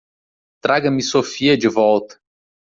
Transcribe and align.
Traga-me 0.63 1.03
Sophia 1.03 1.55
de 1.55 1.67
volta. 1.69 2.19